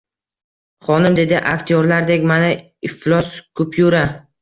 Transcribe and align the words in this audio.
Xonim, 0.87 1.17
dedi 1.19 1.37
aktyorlardek, 1.53 2.27
mana, 2.35 2.51
iflos 2.91 3.33
kupyura 3.63 4.05